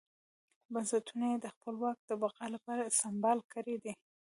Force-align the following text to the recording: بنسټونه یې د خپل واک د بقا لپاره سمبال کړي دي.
بنسټونه 0.73 1.25
یې 1.31 1.37
د 1.41 1.47
خپل 1.55 1.75
واک 1.83 1.97
د 2.05 2.11
بقا 2.21 2.45
لپاره 2.55 2.93
سمبال 3.01 3.39
کړي 3.53 3.75
دي. 3.83 3.93